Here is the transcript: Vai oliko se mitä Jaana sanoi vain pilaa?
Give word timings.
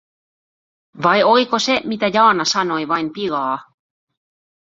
Vai 1.03 1.23
oliko 1.23 1.59
se 1.59 1.81
mitä 1.85 2.07
Jaana 2.07 2.45
sanoi 2.45 2.87
vain 2.87 3.13
pilaa? 3.13 3.59